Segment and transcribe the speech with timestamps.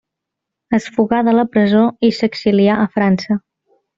[0.77, 3.41] Es fugà de la presó i s'exilià a França.